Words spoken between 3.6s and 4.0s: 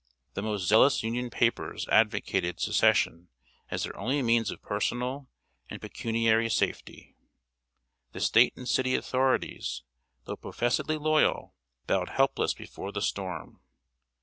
as their